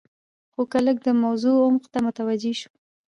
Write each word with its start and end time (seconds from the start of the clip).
خو 0.53 0.61
که 0.71 0.79
لږ 0.85 0.97
د 1.05 1.09
موضوع 1.23 1.55
عمق 1.65 1.83
ته 1.93 1.99
متوجې 2.05 2.53
شو. 2.59 2.71